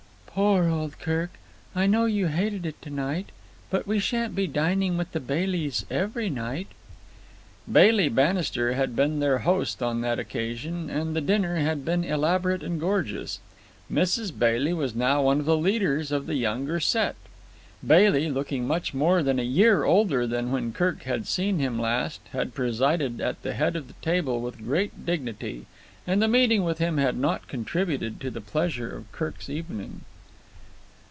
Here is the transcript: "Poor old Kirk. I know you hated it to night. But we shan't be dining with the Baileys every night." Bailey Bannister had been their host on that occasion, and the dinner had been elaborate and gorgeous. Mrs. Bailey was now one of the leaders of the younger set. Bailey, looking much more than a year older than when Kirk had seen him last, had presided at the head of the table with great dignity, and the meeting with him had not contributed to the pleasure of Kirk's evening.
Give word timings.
"Poor 0.33 0.69
old 0.69 0.97
Kirk. 0.97 1.31
I 1.75 1.87
know 1.87 2.05
you 2.05 2.27
hated 2.27 2.65
it 2.65 2.81
to 2.83 2.89
night. 2.89 3.31
But 3.69 3.85
we 3.85 3.99
shan't 3.99 4.33
be 4.33 4.47
dining 4.47 4.95
with 4.97 5.11
the 5.11 5.19
Baileys 5.19 5.85
every 5.91 6.29
night." 6.29 6.67
Bailey 7.69 8.07
Bannister 8.07 8.71
had 8.71 8.95
been 8.95 9.19
their 9.19 9.39
host 9.39 9.83
on 9.83 9.99
that 10.01 10.19
occasion, 10.19 10.89
and 10.89 11.17
the 11.17 11.19
dinner 11.19 11.57
had 11.57 11.83
been 11.83 12.05
elaborate 12.05 12.63
and 12.63 12.79
gorgeous. 12.79 13.39
Mrs. 13.91 14.31
Bailey 14.39 14.71
was 14.71 14.95
now 14.95 15.21
one 15.23 15.41
of 15.41 15.45
the 15.45 15.57
leaders 15.57 16.13
of 16.13 16.27
the 16.27 16.35
younger 16.35 16.79
set. 16.79 17.17
Bailey, 17.85 18.29
looking 18.31 18.65
much 18.65 18.93
more 18.93 19.21
than 19.21 19.37
a 19.37 19.43
year 19.43 19.83
older 19.83 20.25
than 20.25 20.49
when 20.49 20.71
Kirk 20.71 21.03
had 21.03 21.27
seen 21.27 21.59
him 21.59 21.77
last, 21.77 22.21
had 22.31 22.53
presided 22.55 23.19
at 23.19 23.41
the 23.43 23.51
head 23.53 23.75
of 23.75 23.87
the 23.89 23.95
table 24.01 24.39
with 24.39 24.59
great 24.63 25.05
dignity, 25.05 25.65
and 26.07 26.21
the 26.21 26.29
meeting 26.29 26.63
with 26.63 26.77
him 26.77 26.95
had 26.99 27.17
not 27.17 27.49
contributed 27.49 28.21
to 28.21 28.31
the 28.31 28.39
pleasure 28.41 28.89
of 28.95 29.11
Kirk's 29.11 29.49
evening. 29.49 30.01